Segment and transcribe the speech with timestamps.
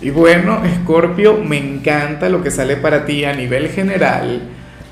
[0.00, 4.42] Y bueno, Scorpio, me encanta lo que sale para ti a nivel general.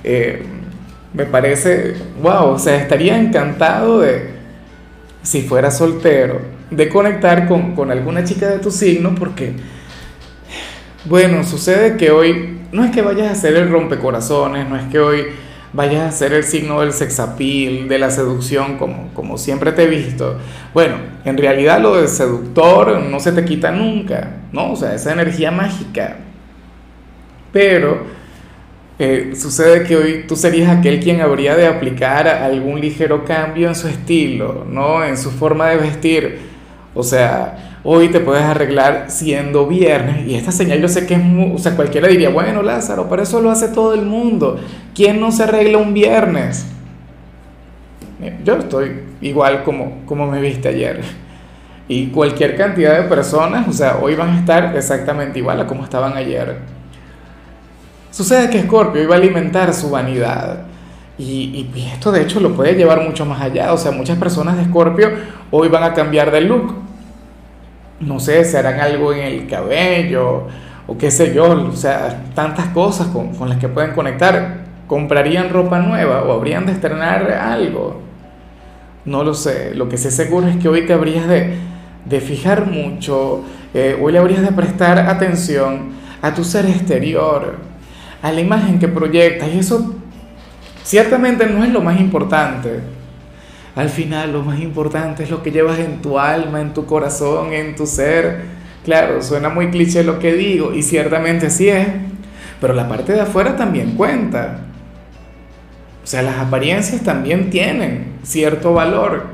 [0.03, 0.43] Eh,
[1.15, 4.31] me parece, wow, o sea, estaría encantado de,
[5.23, 9.53] si fuera soltero, de conectar con, con alguna chica de tu signo porque,
[11.05, 14.99] bueno, sucede que hoy no es que vayas a ser el rompecorazones, no es que
[14.99, 15.27] hoy
[15.73, 19.87] vayas a ser el signo del sexapil, de la seducción, como, como siempre te he
[19.87, 20.39] visto.
[20.73, 24.73] Bueno, en realidad lo del seductor no se te quita nunca, ¿no?
[24.73, 26.17] O sea, esa energía mágica.
[27.53, 28.05] Pero
[28.99, 33.75] eh, sucede que hoy tú serías aquel quien habría de aplicar algún ligero cambio en
[33.75, 35.05] su estilo, ¿no?
[35.05, 36.39] En su forma de vestir.
[36.95, 40.27] O sea, hoy te puedes arreglar siendo viernes.
[40.27, 43.23] Y esta señal yo sé que es muy, o sea, cualquiera diría, bueno, Lázaro, pero
[43.23, 44.59] eso lo hace todo el mundo.
[44.95, 46.67] ¿Quién no se arregla un viernes?
[48.43, 51.26] Yo estoy igual como, como me viste ayer.
[51.89, 55.85] Y cualquier cantidad de personas, o sea, hoy van a estar exactamente igual a como
[55.85, 56.59] estaban ayer.
[58.11, 60.65] Sucede que Scorpio iba a alimentar su vanidad.
[61.19, 63.73] Y, esto de hecho lo puede llevar mucho más allá.
[63.73, 65.11] O sea, muchas personas de Scorpio
[65.51, 66.87] hoy van a cambiar de look
[68.01, 70.47] no sé, se harán algo en el cabello
[70.87, 74.67] o qué sé yo, o sea, tantas cosas con, con, las que pueden conectar.
[74.87, 78.03] ¿Comprarían ropa nueva o habrían de estrenar algo?
[79.05, 81.57] No lo sé, lo que sé seguro es que hoy te habrías de,
[82.09, 83.43] de fijar mucho,
[83.75, 85.91] eh, hoy le habrías de prestar atención
[86.23, 87.57] a tu ser exterior,
[88.23, 89.95] a la imagen que proyectas y eso
[90.83, 92.97] ciertamente no es lo más importante
[93.77, 97.53] al final lo más importante es lo que llevas en tu alma, en tu corazón,
[97.53, 98.41] en tu ser.
[98.83, 101.87] Claro, suena muy cliché lo que digo y ciertamente así es,
[102.59, 104.61] pero la parte de afuera también cuenta.
[106.03, 109.27] O sea, las apariencias también tienen cierto valor.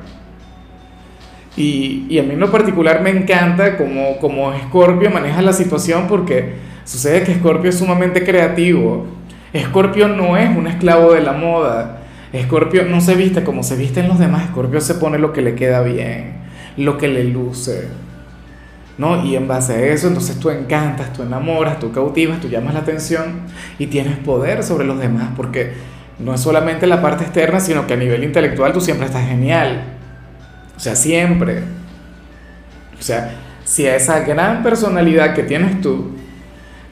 [1.57, 6.55] Y, a mí en lo particular me encanta como, como Scorpio maneja la situación porque
[6.85, 9.07] sucede que Scorpio es sumamente creativo.
[9.55, 11.99] Scorpio no es un esclavo de la moda.
[12.33, 15.55] Escorpio no se viste como se visten los demás, Escorpio se pone lo que le
[15.55, 16.37] queda bien,
[16.79, 17.89] lo que le luce.
[18.97, 19.25] ¿No?
[19.25, 22.81] Y en base a eso, entonces tú encantas, tú enamoras, tú cautivas, tú llamas la
[22.81, 23.43] atención
[23.79, 25.73] y tienes poder sobre los demás, porque
[26.19, 29.99] no es solamente la parte externa, sino que a nivel intelectual tú siempre estás genial.
[30.77, 31.61] O sea, siempre.
[32.99, 33.35] O sea,
[33.65, 36.13] si a esa gran personalidad que tienes tú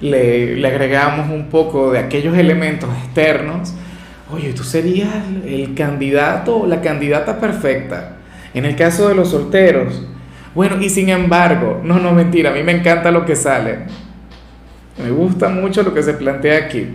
[0.01, 3.75] le, agregamos un poco de aquellos elementos externos,
[4.33, 5.15] oye, tú serías
[5.45, 8.17] el candidato o la candidata perfecta.
[8.55, 10.07] En el caso de los solteros.
[10.55, 13.79] Bueno, y sin embargo, no, no, mentira, a mí me encanta lo que sale.
[15.03, 16.89] Me gusta mucho lo que se plantea aquí.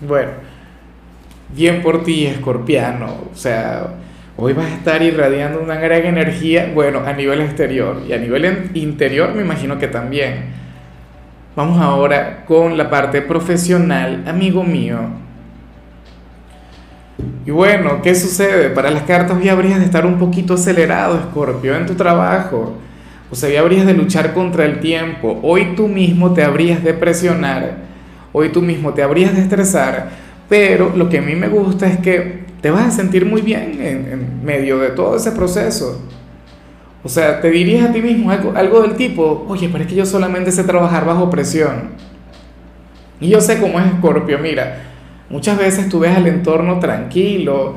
[0.00, 0.32] Bueno,
[1.54, 3.06] bien por ti, escorpiano.
[3.32, 3.86] O sea,
[4.36, 8.70] hoy vas a estar irradiando una gran energía, bueno, a nivel exterior y a nivel
[8.74, 10.54] interior me imagino que también.
[11.54, 14.98] Vamos ahora con la parte profesional, amigo mío.
[17.46, 18.70] Y bueno, ¿qué sucede?
[18.70, 22.76] Para las cartas hoy habrías de estar un poquito acelerado, Escorpio, en tu trabajo.
[23.30, 25.38] O sea, hoy habrías de luchar contra el tiempo.
[25.42, 27.76] Hoy tú mismo te habrías de presionar.
[28.32, 30.10] Hoy tú mismo te habrías de estresar.
[30.48, 33.78] Pero lo que a mí me gusta es que te vas a sentir muy bien
[33.80, 36.02] en, medio de todo ese proceso.
[37.04, 39.94] O sea, te dirías a ti mismo algo, algo del tipo, oye, pero es que
[39.94, 41.90] yo solamente sé trabajar bajo presión.
[43.20, 44.82] Y yo sé cómo es Escorpio, mira,
[45.30, 47.74] Muchas veces tú ves al entorno tranquilo,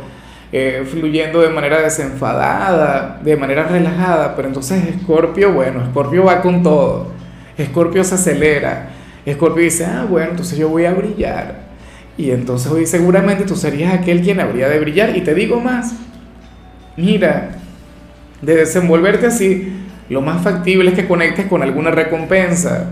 [0.51, 6.63] eh, fluyendo de manera desenfadada, de manera relajada, pero entonces Escorpio, bueno, Escorpio va con
[6.63, 7.11] todo,
[7.59, 8.89] Escorpio se acelera,
[9.23, 11.68] Escorpio dice, ah, bueno, entonces yo voy a brillar.
[12.19, 15.16] Y entonces hoy seguramente tú serías aquel quien habría de brillar.
[15.16, 15.95] Y te digo más,
[16.97, 17.51] mira,
[18.41, 19.71] de desenvolverte así,
[20.09, 22.89] lo más factible es que conectes con alguna recompensa.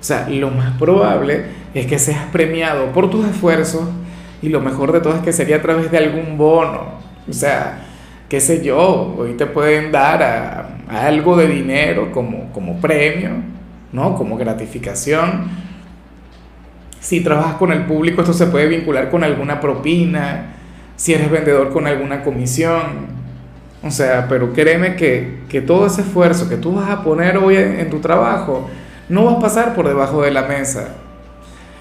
[0.00, 3.88] O sea, lo más probable es que seas premiado por tus esfuerzos
[4.40, 7.00] y lo mejor de todo es que sería a través de algún bono.
[7.28, 7.80] O sea,
[8.28, 13.30] qué sé yo, hoy te pueden dar algo de dinero como, como premio,
[13.90, 14.14] ¿no?
[14.14, 15.73] Como gratificación.
[17.04, 20.54] Si trabajas con el público, esto se puede vincular con alguna propina,
[20.96, 22.80] si eres vendedor con alguna comisión.
[23.82, 27.56] O sea, pero créeme que, que todo ese esfuerzo que tú vas a poner hoy
[27.56, 28.70] en, en tu trabajo,
[29.10, 30.94] no va a pasar por debajo de la mesa.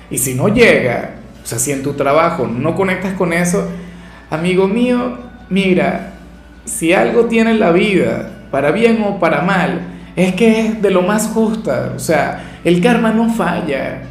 [0.10, 1.12] Y si no llega,
[1.42, 3.66] o sea, si en tu trabajo no conectas con eso,
[4.30, 6.16] amigo mío, mira,
[6.66, 9.84] si algo tiene la vida, para bien o para mal,
[10.18, 11.94] es que es de lo más justa.
[11.96, 14.02] O sea, el karma no falla.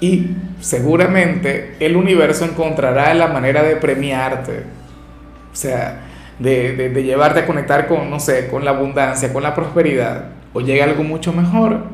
[0.00, 4.64] Y seguramente el universo encontrará la manera de premiarte.
[5.52, 6.00] O sea,
[6.38, 10.26] de, de, llevarte a conectar con, no sé, con la abundancia, con la prosperidad.
[10.52, 11.84] O llega algo mucho mejor.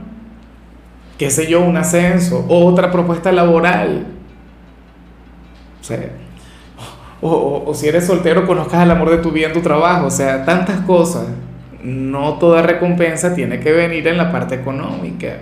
[1.16, 2.44] Qué sé yo, un ascenso.
[2.48, 4.06] O otra propuesta laboral.
[5.80, 5.98] O sea,
[7.20, 10.06] o, o, si eres soltero, conozcas el amor de tu vida en tu trabajo.
[10.06, 11.26] O sea, tantas cosas.
[11.84, 15.38] No toda recompensa tiene que venir en la parte económica.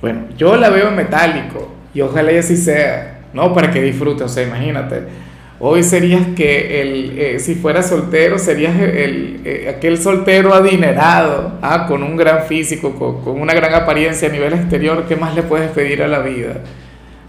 [0.00, 3.52] Bueno, yo la veo en metálico y ojalá y así sea, ¿no?
[3.52, 5.02] Para que disfrutes, o sea, imagínate.
[5.62, 11.84] Hoy serías que el, eh, si fueras soltero, serías el, eh, aquel soltero adinerado, ¿ah?
[11.86, 15.42] con un gran físico, con, con, una gran apariencia a nivel exterior, ¿qué más le
[15.42, 16.62] puedes pedir a la vida?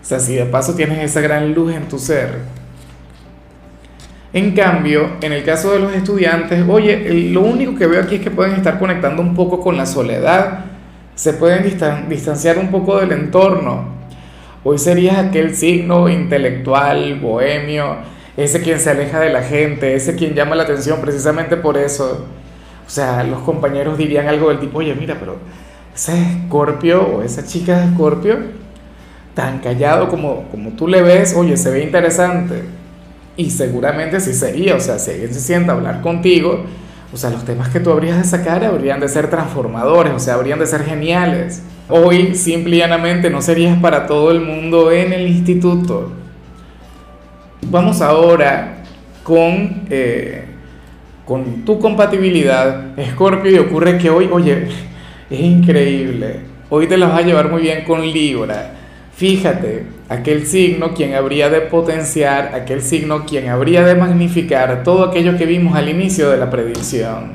[0.01, 2.39] O sea, si de paso tienes esa gran luz en tu ser.
[4.31, 8.21] En cambio, en el caso de los estudiantes, oye, lo único que veo aquí es
[8.21, 10.70] que pueden estar conectando un poco con la soledad,
[11.21, 11.63] se pueden
[12.09, 13.85] distanciar un poco del entorno.
[14.63, 17.97] Hoy serías aquel signo intelectual, bohemio,
[18.35, 22.25] ese quien se aleja de la gente, ese quien llama la atención precisamente por eso.
[22.87, 25.35] O sea, los compañeros dirían algo del tipo, oye, mira, pero
[25.93, 28.39] ese escorpio o esa chica de escorpio,
[29.35, 32.63] tan callado como, como tú le ves, oye, se ve interesante.
[33.37, 36.65] Y seguramente sí sería, o sea, si alguien se sienta a hablar contigo,
[37.13, 40.35] o sea, los temas que tú habrías de sacar habrían de ser transformadores, o sea,
[40.35, 41.61] habrían de ser geniales.
[41.89, 46.13] Hoy, simple y llanamente, no serías para todo el mundo en el instituto.
[47.63, 48.83] Vamos ahora
[49.23, 50.45] con, eh,
[51.25, 54.67] con tu compatibilidad, Scorpio, y ocurre que hoy, oye,
[55.29, 56.39] es increíble.
[56.69, 58.80] Hoy te las vas a llevar muy bien con Libra.
[59.21, 65.37] Fíjate, aquel signo quien habría de potenciar, aquel signo quien habría de magnificar todo aquello
[65.37, 67.33] que vimos al inicio de la predicción.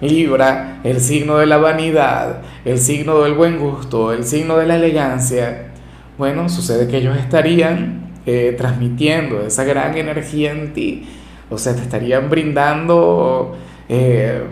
[0.00, 4.76] Libra, el signo de la vanidad, el signo del buen gusto, el signo de la
[4.76, 5.72] elegancia.
[6.16, 11.08] Bueno, sucede que ellos estarían eh, transmitiendo esa gran energía en ti,
[11.50, 13.58] o sea, te estarían brindando
[13.88, 14.44] eh,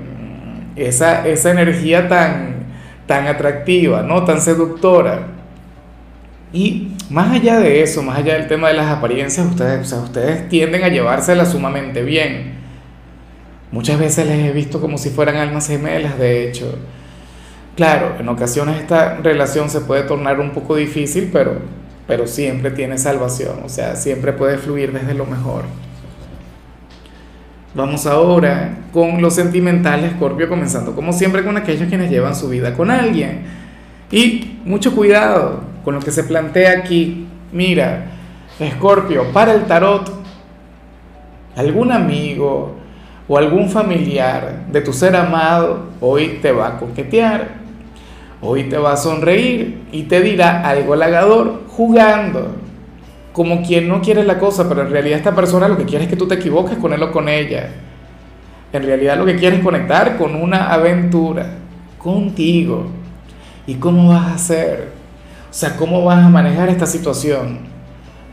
[0.74, 2.66] esa, esa energía tan,
[3.06, 4.24] tan atractiva, ¿no?
[4.24, 5.37] tan seductora.
[6.52, 9.98] Y más allá de eso, más allá del tema de las apariencias, ustedes, o sea,
[9.98, 12.54] ustedes tienden a llevársela sumamente bien.
[13.70, 16.78] Muchas veces les he visto como si fueran almas gemelas, de hecho.
[17.76, 21.60] Claro, en ocasiones esta relación se puede tornar un poco difícil, pero,
[22.06, 25.64] pero siempre tiene salvación, o sea, siempre puede fluir desde lo mejor.
[27.74, 32.74] Vamos ahora con los sentimentales, Scorpio, comenzando como siempre con aquellos quienes llevan su vida
[32.74, 33.42] con alguien.
[34.10, 37.26] Y mucho cuidado, con lo que se plantea aquí.
[37.50, 38.10] Mira,
[38.60, 40.12] Escorpio, para el tarot,
[41.56, 42.74] algún amigo
[43.26, 47.48] o algún familiar de tu ser amado hoy te va a coquetear,
[48.42, 52.48] hoy te va a sonreír y te dirá algo halagador jugando,
[53.32, 56.10] como quien no quiere la cosa, pero en realidad esta persona lo que quiere es
[56.10, 57.70] que tú te equivoques con él o con ella.
[58.74, 61.46] En realidad lo que quiere es conectar con una aventura
[61.96, 62.88] contigo.
[63.66, 64.97] ¿Y cómo vas a hacer?
[65.58, 67.58] O sea, ¿cómo vas a manejar esta situación?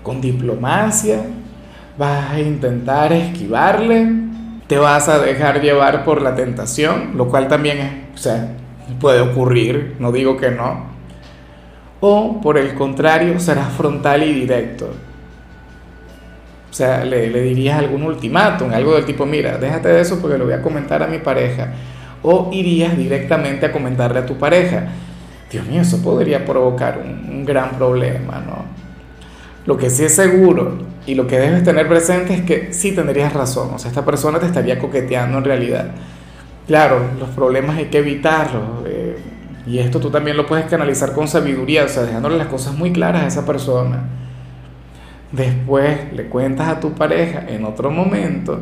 [0.04, 1.24] ¿Con diplomacia?
[1.98, 4.12] ¿Vas a intentar esquivarle?
[4.68, 7.14] ¿Te vas a dejar llevar por la tentación?
[7.18, 8.50] Lo cual también es, o sea,
[9.00, 10.86] puede ocurrir, no digo que no.
[12.00, 14.92] O por el contrario, serás frontal y directo.
[16.70, 20.38] O sea, le, le dirías algún ultimátum, algo del tipo, mira, déjate de eso porque
[20.38, 21.74] lo voy a comentar a mi pareja.
[22.22, 24.90] O irías directamente a comentarle a tu pareja
[25.52, 28.66] Dios mío, eso podría provocar un, gran problema, ¿no?
[29.66, 33.34] Lo que sí es seguro y lo que debes tener presente es que sí tendrías
[33.34, 35.92] razón, o sea, esta persona te estaría coqueteando en realidad.
[36.68, 39.18] Claro, los problemas hay que evitarlos, eh,
[39.68, 42.92] y esto tú también lo puedes canalizar con sabiduría, o sea, dejándole las cosas muy
[42.92, 44.04] claras a esa persona.
[45.32, 48.60] Después le cuentas a tu pareja en otro momento.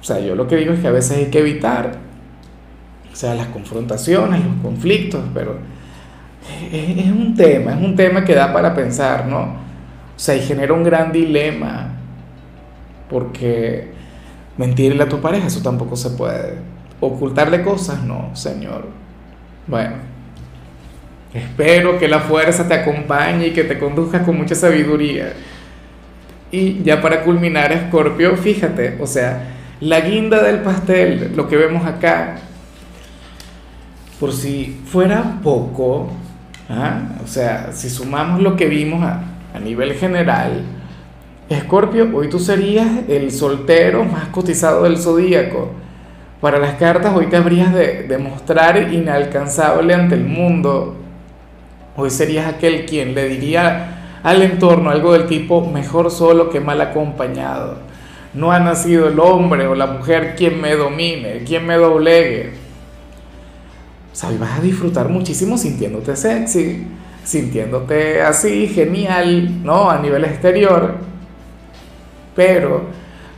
[0.00, 1.98] O sea, yo lo que digo es que a veces hay que evitar,
[3.10, 5.56] o sea, las confrontaciones, los conflictos, pero
[6.72, 9.40] es, un tema, es un tema que da para pensar, ¿no?
[9.40, 11.90] O sea, y genera un gran dilema,
[13.08, 13.92] porque
[14.56, 16.58] mentirle a tu pareja, eso tampoco se puede.
[17.00, 18.88] Ocultarle cosas, no, señor.
[19.66, 19.96] Bueno,
[21.32, 25.32] espero que la fuerza te acompañe y que te conduzca con mucha sabiduría.
[26.50, 31.86] Y ya para culminar, Scorpio, fíjate, o sea, la guinda del pastel, lo que vemos
[31.86, 32.36] acá,
[34.18, 36.10] por si fuera poco,
[36.68, 39.22] O sea, si sumamos lo que vimos a,
[39.54, 40.64] a nivel general,
[41.48, 45.70] Escorpio, hoy tú serías el soltero más cotizado del zodíaco.
[46.42, 50.96] Para las cartas, hoy te habrías de, de mostrar inalcanzable ante el mundo.
[51.96, 56.82] Hoy serías aquel quien le diría al entorno algo del tipo mejor solo que mal
[56.82, 57.78] acompañado.
[58.34, 62.67] No ha nacido el hombre o la mujer quien me domine, quien me doblegue.
[64.18, 66.84] Sea, hoy vas a disfrutar muchísimo sintiéndote sexy,
[67.22, 69.88] sintiéndote así, genial, ¿no?
[69.88, 70.94] A nivel exterior.
[72.34, 72.86] Pero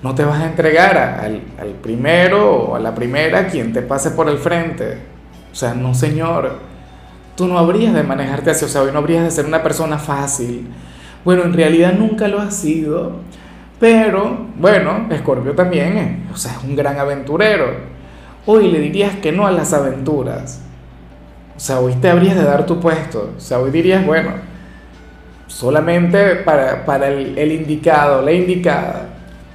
[0.03, 4.13] no te vas a entregar al, al primero o a la primera quien te pase
[4.13, 4.97] por el frente.
[5.53, 6.71] O sea, no señor
[7.37, 9.99] tú no habrías de manejarte así, o sea, hoy no habrías de ser una persona
[9.99, 10.67] fácil.
[11.25, 13.17] Bueno, en realidad nunca lo has sido,
[13.79, 17.67] pero bueno, Escorpio también es, o sea, es un gran aventurero.
[18.47, 20.63] Hoy le dirías que no a las aventuras.
[21.61, 23.35] O sea, hoy te habrías de dar tu puesto.
[23.37, 24.31] O sea, hoy dirías, bueno,
[25.47, 29.11] solamente para, para el, el indicado, la indicada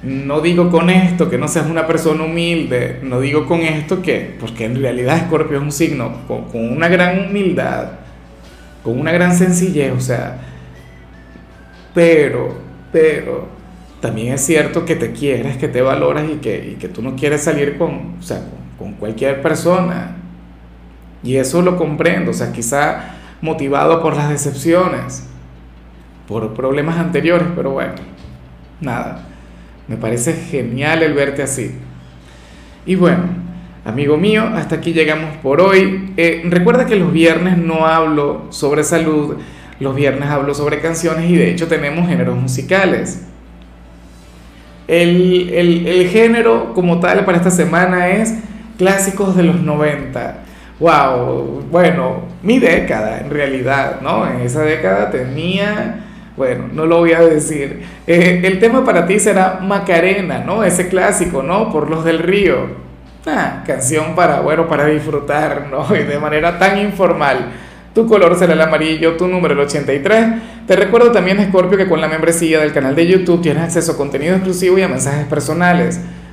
[0.06, 4.36] no digo con esto que no seas una persona humilde, no digo con esto que,
[4.38, 7.88] porque en realidad Escorpio es un signo con, una gran humildad,
[8.84, 10.38] con una gran sencillez, o sea,
[11.92, 12.56] pero,
[12.92, 13.48] pero,
[14.00, 17.16] también es cierto que te quieres, que te valoras y que, y que tú no
[17.16, 18.42] quieres salir con, o sea,
[18.78, 20.16] con cualquier persona.
[21.26, 25.26] Y eso lo comprendo, o sea, quizá motivado por las decepciones,
[26.28, 27.94] por problemas anteriores, pero bueno,
[28.80, 29.26] nada.
[29.88, 31.72] Me parece genial el verte así.
[32.86, 33.24] Y bueno,
[33.84, 36.12] amigo mío, hasta aquí llegamos por hoy.
[36.16, 39.36] Eh, recuerda que los viernes no hablo sobre salud,
[39.80, 43.26] los viernes hablo sobre canciones y de hecho tenemos géneros musicales.
[44.86, 48.32] El, el, el género como tal para esta semana es
[48.78, 50.45] clásicos de los 90.
[50.78, 54.26] Wow, bueno, mi década en realidad, ¿no?
[54.28, 56.02] En esa década tenía
[56.36, 57.82] bueno, no lo voy a decir.
[58.06, 60.62] Eh, el tema para ti será Macarena, ¿no?
[60.64, 61.72] Ese clásico, ¿no?
[61.72, 62.86] Por los del río.
[63.26, 65.86] Ah, canción para, bueno, para disfrutar, ¿no?
[65.96, 67.52] Y de manera tan informal.
[67.94, 70.26] Tu color será el amarillo, tu número el 83.
[70.66, 73.96] Te recuerdo también, Scorpio, que con la membresía del canal de YouTube tienes acceso a
[73.96, 76.02] contenido exclusivo y a mensajes personales.